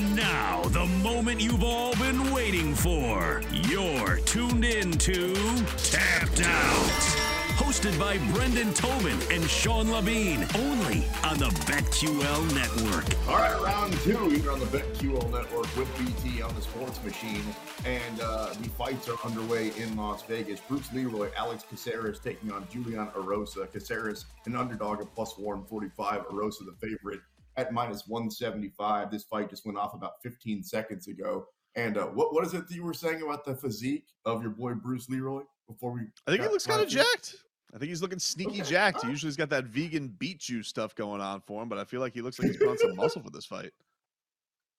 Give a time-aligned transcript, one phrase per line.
[0.00, 3.42] And now, the moment you've all been waiting for.
[3.52, 5.34] You're tuned in to
[5.76, 7.20] Tapped Out.
[7.60, 13.04] Hosted by Brendan Tobin and Sean Levine, only on the BetQL network.
[13.28, 17.44] All right, round two here on the BetQL network with BT on the sports machine.
[17.84, 20.60] And uh, the fights are underway in Las Vegas.
[20.60, 23.70] Bruce Leroy, Alex Caceres taking on Julian Erosa.
[23.70, 26.26] Caceres, an underdog at plus 145.
[26.28, 27.20] Erosa, the favorite
[27.56, 29.10] at minus 175.
[29.10, 31.46] This fight just went off about 15 seconds ago.
[31.76, 34.50] And uh, what what is it that you were saying about the physique of your
[34.50, 36.02] boy Bruce Leroy before we?
[36.26, 37.36] I think he looks kind of jacked.
[37.72, 38.96] I think he's looking sneaky Okay, jacked.
[38.96, 39.12] He alright.
[39.12, 42.12] usually's got that vegan beet juice stuff going on for him, but I feel like
[42.12, 43.70] he looks like he's put on some muscle for this fight.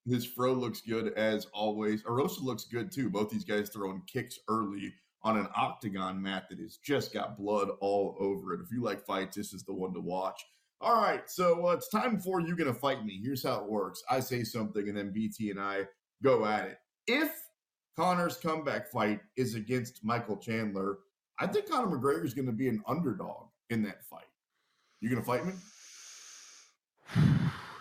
[0.06, 2.04] His fro looks good as always.
[2.04, 3.10] Erosa looks good too.
[3.10, 7.70] Both these guys throwing kicks early on an octagon mat that has just got blood
[7.80, 8.62] all over it.
[8.62, 10.44] If you like fights, this is the one to watch.
[10.84, 13.20] All right, so uh, it's time for you gonna fight me.
[13.24, 15.86] Here's how it works: I say something, and then BT and I
[16.24, 16.78] go at it.
[17.06, 17.32] If
[17.96, 20.98] Conor's comeback fight is against Michael Chandler,
[21.40, 24.26] I think Conor McGregor is going to be an underdog in that fight.
[25.02, 25.54] You gonna fight me?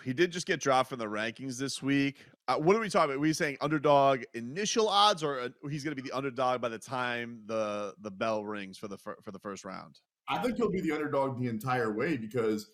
[0.05, 2.23] he did just get dropped from the rankings this week.
[2.47, 3.17] Uh, what are we talking about?
[3.17, 6.69] Are we saying underdog initial odds, or uh, he's going to be the underdog by
[6.69, 9.99] the time the the bell rings for the fir- for the first round?
[10.29, 12.69] I think he'll be the underdog the entire way because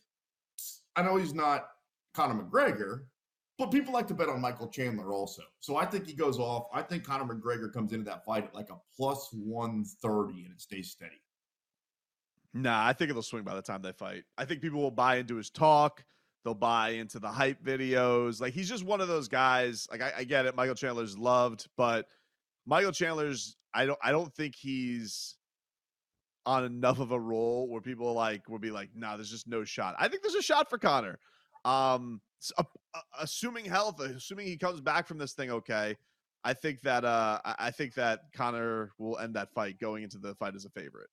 [0.97, 1.69] I know he's not
[2.13, 3.03] Conor McGregor,
[3.57, 5.43] but people like to bet on Michael Chandler also.
[5.59, 6.67] So I think he goes off.
[6.73, 10.59] I think Conor McGregor comes into that fight at like a plus 130 and it
[10.59, 11.21] stays steady.
[12.53, 14.23] Nah, I think it'll swing by the time they fight.
[14.37, 16.03] I think people will buy into his talk.
[16.43, 18.41] They'll buy into the hype videos.
[18.41, 19.87] Like he's just one of those guys.
[19.91, 22.07] Like I, I get it, Michael Chandler's loved, but
[22.65, 25.36] Michael Chandler's I don't I don't think he's
[26.47, 29.65] on enough of a roll where people like will be like, nah, there's just no
[29.65, 29.95] shot.
[29.99, 31.19] I think there's a shot for Conor.
[31.65, 32.21] Um,
[33.19, 35.97] assuming health, assuming he comes back from this thing okay,
[36.45, 40.35] I think that uh, I think that Conor will end that fight going into the
[40.35, 41.09] fight as a favorite.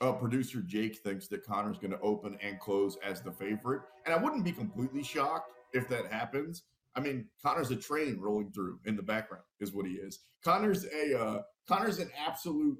[0.00, 3.82] Uh, producer Jake thinks that Conor's going to open and close as the favorite.
[4.04, 6.64] And I wouldn't be completely shocked if that happens.
[6.96, 10.20] I mean, Conor's a train rolling through in the background, is what he is.
[10.44, 12.78] Conor's a uh, Conor's an absolute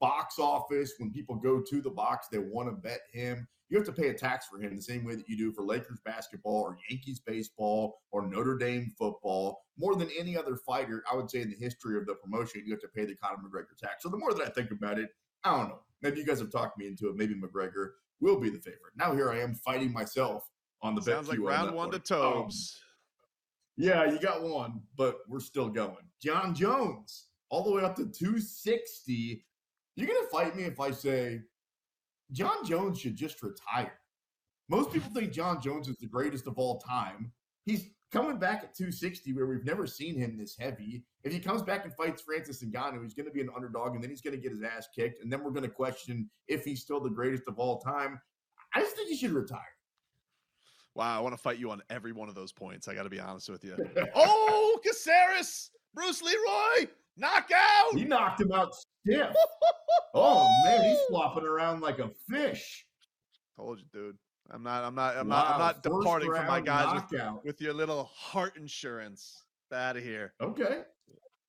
[0.00, 0.94] box office.
[0.98, 3.46] When people go to the box, they want to bet him.
[3.68, 5.64] You have to pay a tax for him the same way that you do for
[5.64, 9.62] Lakers basketball or Yankees baseball or Notre Dame football.
[9.78, 12.72] More than any other fighter, I would say in the history of the promotion, you
[12.72, 14.02] have to pay the Conor McGregor tax.
[14.02, 15.08] So the more that I think about it,
[15.44, 15.80] I don't know.
[16.02, 17.16] Maybe you guys have talked me into it.
[17.16, 18.92] Maybe McGregor will be the favorite.
[18.96, 20.50] Now here I am fighting myself
[20.82, 21.14] on the bet.
[21.14, 22.44] Sounds like round one to network.
[22.44, 22.50] Um,
[23.76, 26.04] yeah, you got one, but we're still going.
[26.22, 29.44] Jon Jones, all the way up to 260.
[29.96, 31.42] You're going to fight me if I say
[32.32, 33.92] Jon Jones should just retire.
[34.68, 37.32] Most people think Jon Jones is the greatest of all time.
[37.64, 41.04] He's coming back at 260, where we've never seen him this heavy.
[41.24, 44.02] If he comes back and fights Francis Ngannou, he's going to be an underdog, and
[44.02, 46.64] then he's going to get his ass kicked, and then we're going to question if
[46.64, 48.20] he's still the greatest of all time.
[48.74, 49.60] I just think he should retire.
[50.94, 52.86] Wow, I want to fight you on every one of those points.
[52.86, 53.76] I got to be honest with you.
[54.14, 57.94] oh, Caceres, Bruce Leroy, knockout.
[57.94, 59.34] He knocked him out stiff.
[60.14, 62.84] Oh man, he's flopping around like a fish.
[63.56, 64.16] Told you, dude.
[64.50, 64.84] I'm not.
[64.84, 65.16] I'm not.
[65.16, 65.50] I'm not.
[65.54, 69.42] I'm not first departing from my guys with, with your little heart insurance.
[69.72, 70.34] Out of here.
[70.42, 70.82] Okay.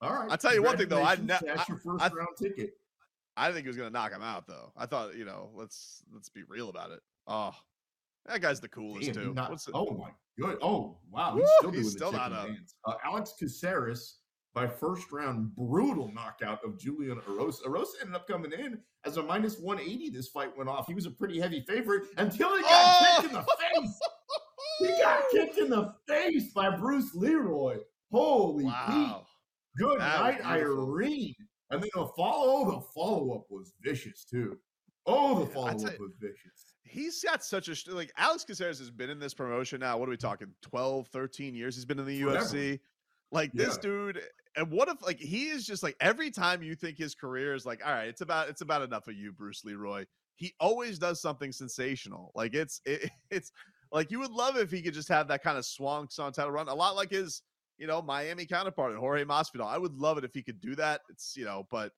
[0.02, 0.32] All right.
[0.32, 2.30] I'll tell you one thing, though, I Congratulations, ne- That's I- your first I- round
[2.42, 2.70] ticket.
[3.36, 4.72] I think he was gonna knock him out, though.
[4.78, 7.02] I thought, you know, let's let's be real about it.
[7.28, 7.52] Oh,
[8.28, 9.34] that guy's the coolest Damn, too.
[9.34, 10.58] not- What's the- oh my good.
[10.62, 12.48] Oh wow, Woo, he's still he's doing still the not up.
[12.86, 14.20] Uh, Alex Caceres
[14.54, 17.64] by first round brutal knockout of Julian Erosa.
[17.68, 20.10] Erosa ended up coming in as a minus 180.
[20.12, 20.88] This fight went off.
[20.88, 23.16] He was a pretty heavy favorite until he got Oh!
[23.22, 24.00] kicked in the face.
[24.80, 27.78] He got kicked in the face by Bruce Leroy.
[28.12, 28.72] Holy Pete.
[28.74, 29.26] wow.
[29.78, 30.46] Good That night.
[30.46, 31.34] Irene.
[31.72, 34.58] And then the follow, oh, the follow up was vicious too.
[35.08, 36.76] Oh, the follow up was vicious.
[36.84, 39.98] He's got such a like Alex Caceres has been in this promotion now.
[39.98, 40.50] What are we talking?
[40.62, 42.46] 12, 13 years he's been in the Forever.
[42.46, 42.80] UFC.
[43.34, 43.82] Like this Yeah.
[43.82, 44.22] dude
[44.56, 47.66] and what if like he is just like every time you think his career is
[47.66, 50.06] like all right, it's about it's about enough of you Bruce Leroy.
[50.36, 52.32] He always does something sensational.
[52.36, 53.52] Like it's it, it's
[53.92, 56.52] like you would love if he could just have that kind of swan song title
[56.52, 57.42] run a lot like his
[57.78, 59.66] you know Miami counterpart Jorge Masvidal.
[59.68, 61.02] I would love it if he could do that.
[61.10, 61.92] It's you know, but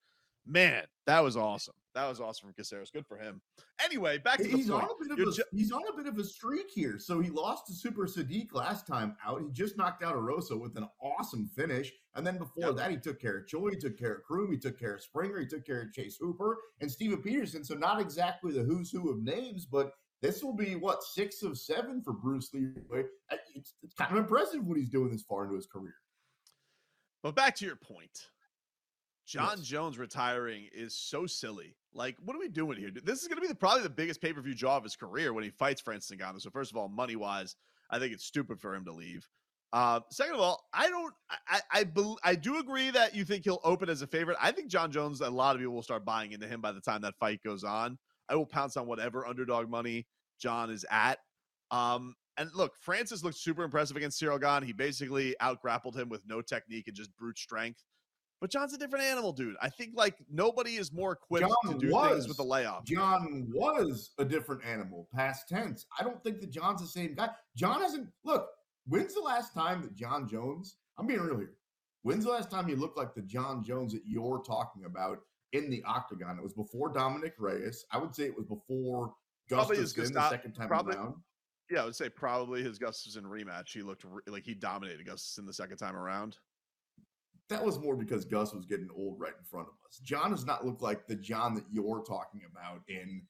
[0.45, 1.75] man, that was awesome.
[1.95, 2.91] That was awesome from Caceres.
[2.91, 3.41] Good for him.
[3.81, 4.91] Anyway, back to the He's on point.
[4.99, 6.99] a bit of You're a ju- he's on a bit of a streak here.
[6.99, 9.41] So he lost to Super Sodiq last time out.
[9.41, 12.75] He just knocked out Erosa with an awesome finish, and then before Yep.
[12.75, 15.01] that, he took care of Choi, he took care of Croom, he took care of
[15.01, 17.63] Springer, he took care of Chase Hooper and Steven Peterson.
[17.63, 21.57] So not exactly the who's who of names, but this will be what six of
[21.57, 23.05] seven for Bruce Leroy.
[23.31, 25.95] Uh, it's, it's kind of impressive what he's doing this far into his career.
[27.23, 28.27] But back to your point,
[29.25, 29.65] Jon Yes.
[29.67, 31.77] Jones retiring is so silly.
[31.95, 32.91] Like, what are we doing here?
[33.03, 34.95] This is going to be the, probably the biggest pay per view draw of his
[34.95, 36.41] career when he fights Francis Ngannou.
[36.41, 37.55] So, first of all, money wise,
[37.89, 39.27] I think it's stupid for him to leave.
[39.73, 41.13] Uh, second of all, I don't.
[41.29, 44.37] I I, I, I do agree that you think he'll open as a favorite.
[44.41, 45.21] I think Jon Jones.
[45.21, 47.63] A lot of people will start buying into him by the time that fight goes
[47.63, 47.97] on.
[48.29, 50.07] I will pounce on whatever underdog money
[50.39, 51.19] Jon is at.
[51.71, 54.65] Um, and look, Francis looked super impressive against Ciryl Gane.
[54.65, 57.83] He basically out grappled him with no technique and just brute strength.
[58.41, 59.55] But Jon's a different animal, dude.
[59.61, 62.83] I think like nobody is more equipped to Jon do things with the layoff.
[62.85, 65.85] Jon was a different animal, past tense.
[65.99, 67.29] I don't think that Jon's the same guy.
[67.55, 68.47] Jon hasn't look.
[68.87, 70.75] When's the last time that Jon Jones?
[70.97, 71.53] I'm being real here.
[72.03, 75.19] When's the last time you looked like the Jon Jones that you're talking about
[75.53, 76.37] in the octagon?
[76.37, 77.85] It was before Dominick Reyes.
[77.91, 79.13] I would say it was before
[79.49, 81.15] Probably his the second time probably- around.
[81.71, 83.73] Yeah, I would say probably his Gustafsson rematch.
[83.73, 86.37] He looked re- like he dominated Gustafsson the second time around.
[87.49, 89.99] That was more because Gus was getting old right in front of us.
[89.99, 93.21] Jon does not look like the Jon that you're talking about in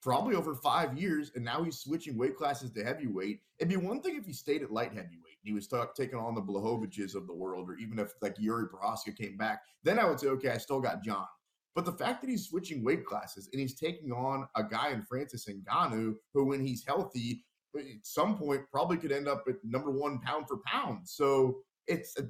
[0.00, 3.40] probably over five years, and now he's switching weight classes to heavyweight.
[3.58, 6.18] It'd be one thing if he stayed at light heavyweight and he was start taking
[6.18, 9.98] on the Blachowiczes of the world, or even if like Jiri Prochazka came back, then
[9.98, 11.26] I would say, okay, I still got Jon.
[11.74, 15.02] But the fact that he's switching weight classes and he's taking on a guy in
[15.02, 17.44] Francis Ngannou, who when he's healthy,
[17.74, 21.08] at some point probably could end up at number one pound for pound.
[21.08, 22.24] So it's a,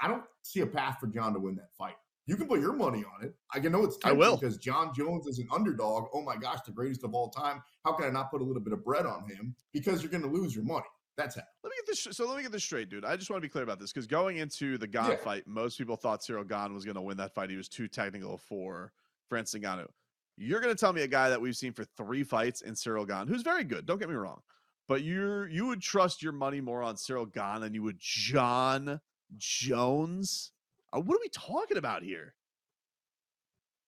[0.00, 1.94] I don't see a path for Jon to win that fight.
[2.26, 3.34] You can put your money on it.
[3.54, 4.36] I can know it's will.
[4.36, 6.08] because Jon Jones is an underdog.
[6.12, 7.62] Oh my gosh, the greatest of all time.
[7.86, 9.56] How can I not put a little bit of bread on him?
[9.72, 10.84] Because you're going to lose your money.
[11.16, 11.42] That's how.
[11.64, 12.16] Let me get this.
[12.16, 13.04] So let me get this straight, dude.
[13.04, 15.16] I just want to be clear about this because going into the Gane Yeah.
[15.16, 17.48] fight, most people thought Ciryl Gane was going to win that fight.
[17.50, 18.92] He was too technical for
[19.28, 19.88] Francis Ngannou.
[20.36, 23.08] You're going to tell me a guy that we've seen for three fights in Ciryl
[23.08, 23.86] Gane, who's very good.
[23.86, 24.40] Don't get me wrong,
[24.86, 29.00] but you're you would trust your money more on Ciryl Gane than you would Jon
[29.36, 30.52] Jones.
[30.92, 32.34] Uh, what are we talking about here?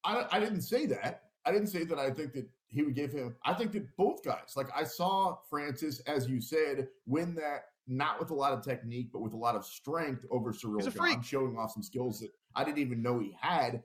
[0.05, 1.25] I, I didn't say that.
[1.45, 3.35] I didn't say that I think that he would give him.
[3.45, 8.21] I think that both guys, like I saw Francis, as you said, win that not
[8.21, 11.25] with a lot of technique, but with a lot of strength over Ciryl Gane, freak.
[11.25, 13.83] showing off some skills that I didn't even know he had.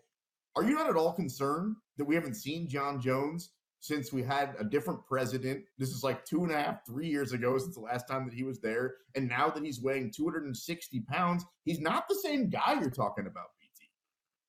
[0.56, 3.52] Are you not at all concerned that we haven't seen Jon Jones
[3.86, 5.64] since we had a different president?
[5.78, 8.34] This is like two and a half, three years ago since the last time that
[8.34, 8.96] he was there.
[9.16, 13.50] And now that he's weighing 260 pounds, he's not the same guy you're talking about,
[13.60, 13.90] BT.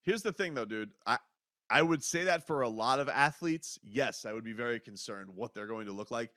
[0.03, 0.91] Here's the thing, though, dude.
[1.07, 1.19] I
[1.69, 5.31] I would say that for a lot of athletes, yes, I would be very concerned
[5.35, 6.31] what they're going to look like.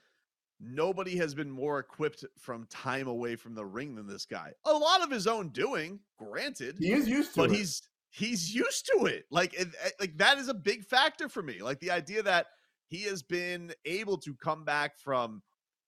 [0.60, 4.52] Nobody has been more equipped from time away from the ring than this guy.
[4.66, 7.58] A lot of his own doing, granted, He is used to but it.
[7.58, 9.26] he's he's used to it.
[9.30, 11.62] Like it- like that is a big factor for me.
[11.62, 12.48] Like the idea that
[12.90, 15.42] he has been able to come back from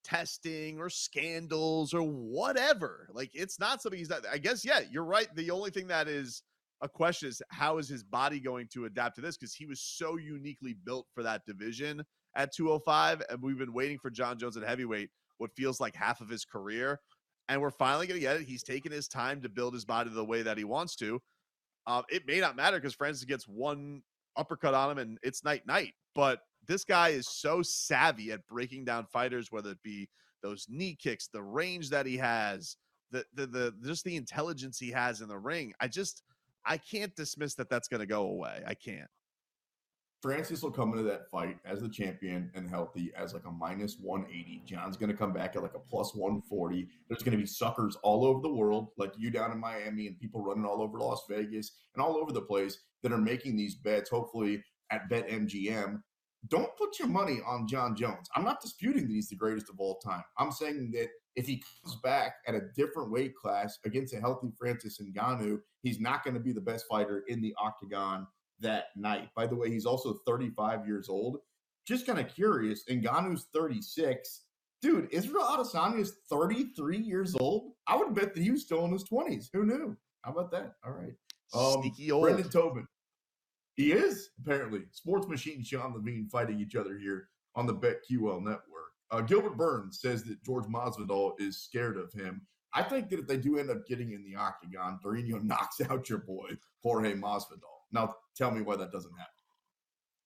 [0.03, 3.09] testing or scandals or whatever.
[3.13, 4.25] Like it's not something he's not.
[4.31, 5.27] I guess yeah, you're right.
[5.35, 6.43] The only thing that is
[6.81, 9.81] a question is how is his body going to adapt to this because he was
[9.81, 12.03] so uniquely built for that division
[12.35, 16.21] at 205 and we've been waiting for Jon Jones at heavyweight what feels like half
[16.21, 16.99] of his career
[17.49, 20.09] and we're finally going to get it he's taken his time to build his body
[20.09, 21.19] the way that he wants to
[21.85, 24.01] um, it may not matter because Francis gets one
[24.35, 28.85] uppercut on him and it's night night but this guy is so savvy at breaking
[28.85, 30.07] down fighters whether it be
[30.41, 32.77] those knee kicks the range that he has
[33.11, 36.23] the the, the just the intelligence he has in the ring i just
[36.65, 38.61] I can't dismiss that that's going to go away.
[38.65, 39.09] I can't.
[40.21, 43.97] Francis will come into that fight as the champion and healthy as like a minus
[43.99, 44.61] 180.
[44.67, 46.87] Jon's going to come back at like a plus 140.
[47.09, 50.19] There's going to be suckers all over the world, like you down in Miami and
[50.19, 53.73] people running all over Las Vegas and all over the place that are making these
[53.73, 55.99] bets, hopefully at BetMGM.
[56.47, 58.27] Don't put your money on Jon Jones.
[58.35, 60.23] I'm not disputing that he's the greatest of all time.
[60.37, 64.51] I'm saying that if he comes back at a different weight class against a healthy
[64.57, 68.27] Francis Ngannou, he's not going to be the best fighter in the octagon
[68.59, 69.29] that night.
[69.35, 71.37] By the way, he's also 35 years old.
[71.87, 72.83] Just kind of curious.
[72.89, 74.41] Ngannou's 36.
[74.81, 77.73] Dude, Israel Adesanya is 33 years old.
[77.87, 79.49] I would bet that he was still in his 20s.
[79.53, 79.95] Who knew?
[80.23, 80.73] How about that?
[80.83, 81.13] All right.
[81.53, 82.23] Um, Sneaky old.
[82.23, 82.87] Brendan Tobin.
[83.81, 84.81] He is, apparently.
[84.91, 88.91] Sports Machine Sean Levine fighting each other here on the BetQL network.
[89.09, 92.45] Uh, Gilbert Burns says that George Masvidal is scared of him.
[92.75, 96.09] I think that if they do end up getting in the octagon, Durinho knocks out
[96.09, 96.49] your boy,
[96.83, 97.79] Jorge Masvidal.
[97.91, 99.40] Now, tell me why that doesn't happen.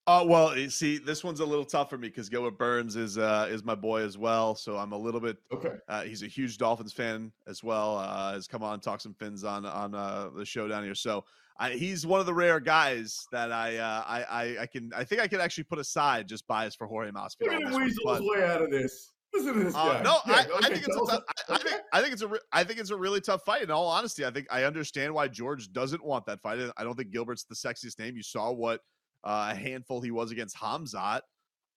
[0.07, 3.17] Oh well, you see, this one's a little tough for me because Gilbert Burns is
[3.17, 4.53] uh, is my boy as well.
[4.53, 5.37] So I'm a little bit.
[5.51, 5.73] Okay.
[5.89, 7.97] Uh, he's a huge Dolphins fan as well.
[7.97, 10.93] Uh, has come on talk some fins on on uh, the show down here.
[10.93, 11.25] So
[11.59, 15.03] I, he's one of the rare guys that I, uh, I I I can I
[15.03, 17.47] think I can actually put aside just bias for Jorge Masvidal.
[17.47, 19.11] at on him this one, weasel his way out of this.
[19.33, 20.03] Listen to this Uh, guy.
[20.03, 22.27] no, Yeah, I, I think it's a tough, I, I think I think it's a
[22.27, 23.63] re- I think it's a really tough fight.
[23.63, 26.59] In all honesty, I think I understand why George doesn't want that fight.
[26.77, 28.15] I don't think Gilbert's the sexiest name.
[28.15, 28.81] You saw what
[29.25, 31.21] uh, a handful he was against Hamzat.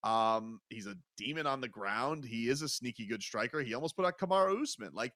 [0.04, 2.24] Um, he's a demon on the ground.
[2.24, 3.60] He is a sneaky good striker.
[3.60, 4.90] He almost put out Kamaru Usman.
[4.92, 5.12] Like,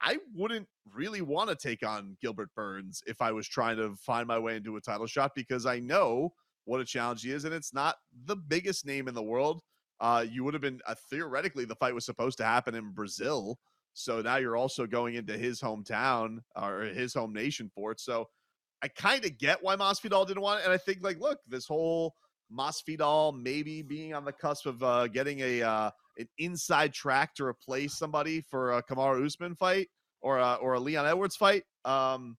[0.00, 4.26] I wouldn't really want to take on Gilbert Burns if I was trying to find
[4.26, 6.32] my way into a title shot because I know
[6.64, 9.62] what a challenge he is, and it's not the biggest name in the world.
[10.00, 13.58] Uh, you would have been uh, theoretically the fight was supposed to happen in Brazil,
[13.94, 18.00] so now you're also going into his hometown or his home nation for it.
[18.00, 18.28] So
[18.82, 21.66] I kind of get why Masvidal didn't want it, and I think like, look, this
[21.66, 22.14] whole
[22.52, 27.44] Masvidal maybe being on the cusp of uh, getting a uh, an inside track to
[27.44, 29.88] replace somebody for a Kamaru Usman fight
[30.20, 31.64] or a, or a Leon Edwards fight.
[31.84, 32.36] Um,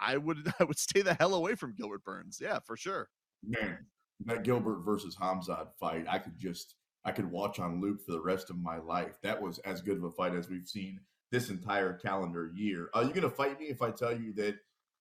[0.00, 2.38] I would I would stay the hell away from Gilbert Burns.
[2.40, 3.08] Yeah, for sure.
[3.46, 3.78] Man,
[4.24, 6.74] that Gilbert versus Hamzat fight, I could just
[7.04, 9.18] I could watch on loop for the rest of my life.
[9.22, 11.00] That was as good of a fight as we've seen
[11.30, 12.90] this entire calendar year.
[12.94, 14.56] Are you gonna fight me if I tell you that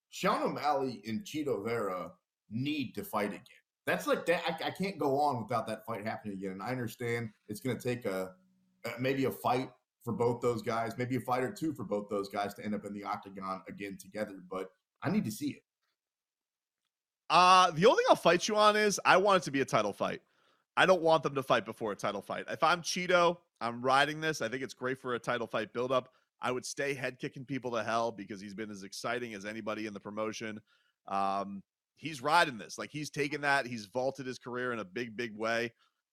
[0.10, 2.12] Sean O'Malley and Chito Vera
[2.50, 3.42] need to fight again?
[3.86, 4.42] That's like that.
[4.48, 6.52] I, I can't go on without that fight happening again.
[6.52, 8.32] And I understand it's gonna take a,
[8.86, 9.70] a maybe a fight
[10.04, 12.76] for both those guys, maybe a fight or two for both those guys to end
[12.76, 14.36] up in the octagon again together.
[14.50, 14.70] But
[15.02, 15.64] I need to see it.
[17.30, 19.66] Uh, the only thing I'll fight you on is I want it to be a
[19.66, 20.22] title fight.
[20.78, 22.46] I don't want them to fight before a title fight.
[22.50, 24.42] If I'm Chito, I'm riding this.
[24.42, 26.10] I think it's great for a title fight buildup.
[26.42, 29.86] I would stay head kicking people to hell because he's been as exciting as anybody
[29.86, 30.60] in the promotion.
[31.08, 31.64] Um,
[31.96, 32.78] he's riding this.
[32.78, 33.66] Like he's taken that.
[33.66, 35.72] He's vaulted his career in a big, big way.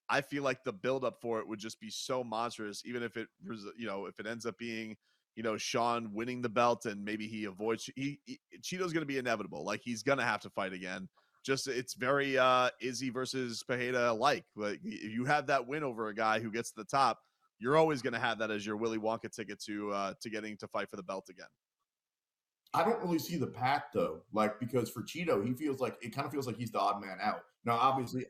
[0.09, 3.29] I feel like the buildup for it would just be so monstrous, even if it,
[3.77, 4.97] you know, if it ends up being,
[5.37, 7.89] you know, Sean winning the belt and maybe he avoids.
[7.97, 9.65] He, he Chito's going to be inevitable.
[9.65, 11.09] Like he's going to have to fight again
[11.43, 14.45] just it's very uh Izzy versus Pereira like.
[14.57, 17.19] Like if you have that win over a guy who gets to the top,
[17.63, 20.57] you're always going to have that as your Willy Wonka ticket to uh to getting
[20.59, 21.47] to fight for the belt again.
[22.75, 26.15] I don't really see the path though, like because for Chito, he feels like it
[26.15, 27.43] kind of feels like he's the odd man out.
[27.65, 28.25] Now, obviously,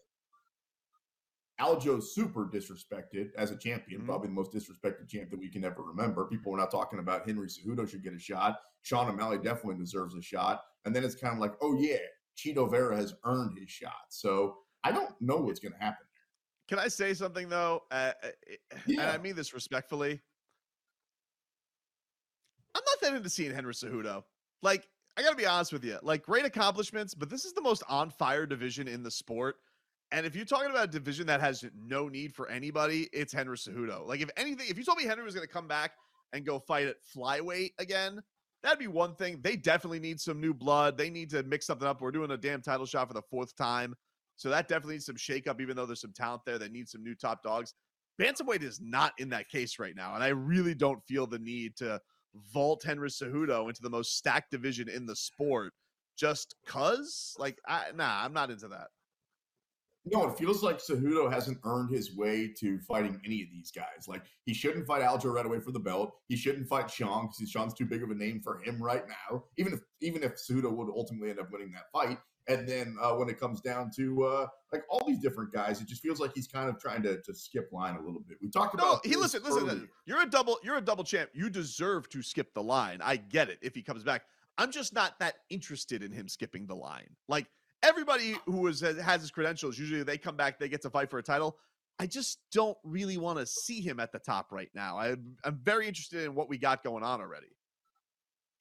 [1.61, 4.07] Aljo's super disrespected as a champion, Mhm.
[4.07, 6.27] probably the most disrespected champ that we can ever remember.
[6.27, 8.59] People were not talking about Henry Cejudo should get a shot.
[8.83, 10.65] Sean O'Malley definitely deserves a shot.
[10.85, 11.99] And then it's kind of like, oh yeah,
[12.37, 14.07] Chito Vera has earned his shot.
[14.09, 16.07] So I don't know what's going to happen.
[16.73, 17.83] Can I say something though?
[17.91, 18.29] Uh, uh,
[18.89, 20.23] And I mean this respectfully.
[22.75, 24.23] I'm not that into seeing Henry Cejudo.
[24.63, 24.89] Like,
[25.19, 25.99] I got to be honest with you.
[26.03, 29.57] Like, great accomplishments, but this is the most on fire division in the sport.
[30.13, 33.59] And if you're talking about a division that has no need for anybody, it's Henry
[33.59, 34.07] Cejudo.
[34.07, 35.91] Like, if anything, if you told me Henry was going to come back
[36.33, 38.23] and go fight at flyweight again,
[38.63, 39.41] that'd be one thing.
[39.43, 40.97] They definitely need some new blood.
[40.97, 42.01] They need to mix something up.
[42.01, 43.95] We're doing a damn title shot for the fourth time.
[44.43, 46.59] So that definitely needs some shakeup, even though there's some talent there.
[46.59, 47.75] that needs some new top dogs.
[48.21, 50.17] Bantamweight is not in that case right now.
[50.17, 52.01] And I really don't feel the need to
[52.53, 55.75] vault Henry Cejudo into the most stacked division in the sport
[56.19, 57.37] just cuz.
[57.39, 58.89] Like, I, nah, I'm not into that.
[60.05, 64.09] No, it feels like Cejudo hasn't earned his way to fighting any of these guys.
[64.09, 66.17] Like he shouldn't fight Aljo right away for the belt.
[66.27, 69.45] He shouldn't fight Sean because Sean's too big of a name for him right now.
[69.57, 72.19] Even if even if Cejudo would ultimately end up winning that fight,
[72.49, 75.87] and then uh, when it comes down to uh, like all these different guys, it
[75.89, 78.39] just feels like he's kind of trying to, to skip line a little bit.
[78.43, 79.73] We talked No, about he listen, listen, earlier.
[79.75, 79.89] listen.
[80.07, 81.31] You're a double, you're a double champ.
[81.35, 83.01] You deserve to skip the line.
[83.03, 84.23] I get it if he comes back.
[84.59, 87.17] I'm just not that interested in him skipping the line.
[87.29, 87.47] Like
[87.83, 91.19] everybody who is has his credentials, usually they come back, they get to fight for
[91.19, 91.57] a title.
[91.99, 94.99] I just don't really want to see him at the top right now.
[94.99, 97.49] I, I'm very interested in what we got going on already.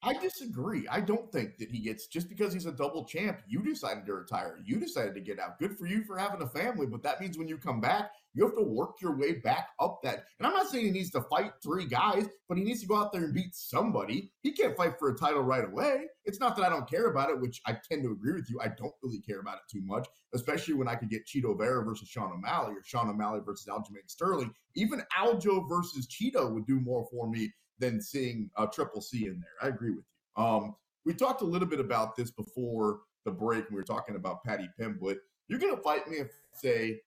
[0.04, 0.88] I disagree.
[0.88, 3.40] I don't think that he gets just because he's a double champ.
[3.46, 4.58] You decided to retire.
[4.64, 5.60] You decided to get out.
[5.60, 8.44] Good for you for having a family, but that means when you come back, you
[8.44, 10.24] have to work your way back up that.
[10.38, 12.96] And I'm not saying he needs to fight three guys, but he needs to go
[12.96, 14.32] out there and beat somebody.
[14.42, 16.06] He can't fight for a title right away.
[16.24, 18.58] It's not that I don't care about it, which I tend to agree with you.
[18.60, 21.84] I don't really care about it too much, especially when I could get Chito Vera
[21.84, 24.52] versus Sean O'Malley or Sean O'Malley versus Aljamain Sterling.
[24.74, 29.40] Even Aljo versus Chito would do more for me than seeing a triple C in
[29.40, 29.56] there.
[29.60, 30.04] I agree with
[30.36, 30.42] you.
[30.42, 33.68] Um, we talked a little bit about this before the break.
[33.68, 35.16] We were talking about Paddy Pimblett.
[35.48, 37.00] You're going to fight me if, I say,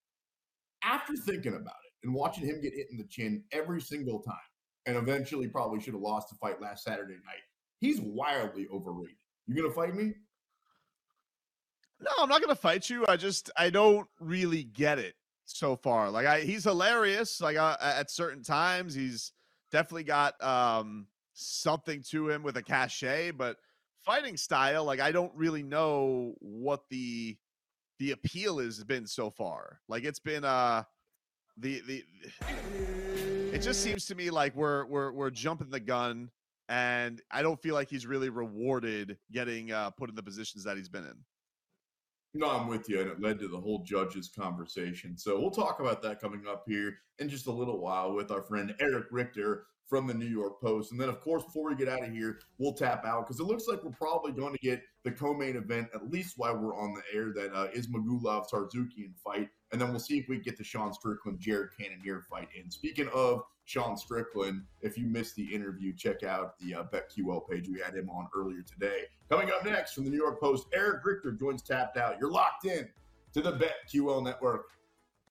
[0.84, 4.36] after thinking about it and watching him get hit in the chin every single time,
[4.86, 7.44] and eventually probably should have lost the fight last Saturday night.
[7.79, 9.15] He's wildly overrated.
[9.48, 10.13] You going to fight me?
[12.01, 13.05] No, I'm not gonna fight you.
[13.08, 15.15] I just I don't really get it
[15.46, 16.12] so far.
[16.12, 17.39] Like I, he's hilarious.
[17.39, 19.32] Like uh, at certain times, he's
[19.75, 23.58] definitely got um something to him with a cachet, but
[24.05, 27.36] fighting style, like I don't really know what the
[28.00, 29.82] the appeal has been so far.
[29.89, 30.84] Like it's been uh
[31.58, 32.03] the the
[33.53, 36.32] it just seems to me like we're we're we're jumping the gun
[36.70, 40.77] and I don't feel like he's really rewarded getting uh, put in the positions that
[40.77, 41.17] he's been in.
[42.38, 45.18] No, I'm with you, and it led to the whole judges conversation.
[45.18, 48.42] So we'll talk about that coming up here in just a little while with our
[48.42, 50.92] friend Eric Richter from the New York Post.
[50.92, 53.46] And then, of course, before we get out of here, we'll tap out because it
[53.46, 56.94] looks like we're probably going to get the co-main event at least while we're on
[56.94, 57.32] the air.
[57.34, 61.38] That uh, Ismagulov Tsarukyan fight, and then we'll see if we get the Sean Strickland
[61.38, 62.72] Jared Cannonier fight in.
[62.72, 67.67] Speaking of Sean Strickland, if you missed the interview, check out the uh, BetQL page.
[67.67, 69.01] We had him on earlier today.
[69.29, 72.15] Coming up next from the New York Post, Eric Richter joins Tapped Out.
[72.22, 72.88] You're locked in
[73.34, 74.67] to the BetQL network.